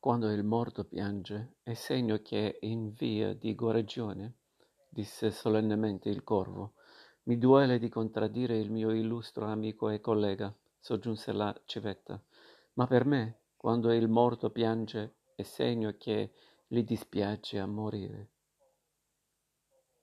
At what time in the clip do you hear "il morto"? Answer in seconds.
0.30-0.84, 13.92-14.48